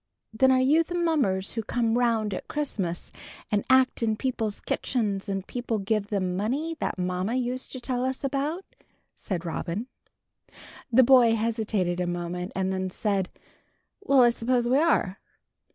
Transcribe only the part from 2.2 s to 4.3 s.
at Christmas, and act in